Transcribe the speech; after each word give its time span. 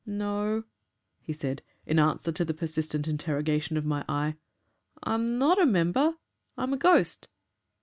'No,' 0.03 0.63
he 1.21 1.31
said, 1.31 1.61
in 1.85 1.99
answer 1.99 2.31
to 2.31 2.43
the 2.43 2.55
persistent 2.55 3.07
interrogation 3.07 3.77
of 3.77 3.85
my 3.85 4.03
eye; 4.09 4.35
'I'm 5.03 5.37
not 5.37 5.61
a 5.61 5.65
member 5.67 6.15
I'm 6.57 6.73
a 6.73 6.77
ghost.' 6.77 7.27